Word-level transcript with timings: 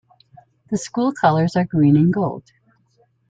The 0.71 0.79
school 0.79 1.13
colors 1.13 1.55
are 1.55 1.63
green 1.63 1.95
and 1.95 2.11
gold. 2.11 2.45